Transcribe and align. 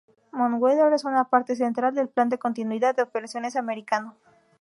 Mount 0.31 0.59
Weather 0.59 0.91
es 0.93 1.03
una 1.05 1.25
parte 1.25 1.55
central 1.55 1.93
del 1.93 2.07
Plan 2.09 2.27
de 2.27 2.39
Continuidad 2.39 2.95
de 2.95 3.03
Operaciones 3.03 3.55
americano. 3.55 4.15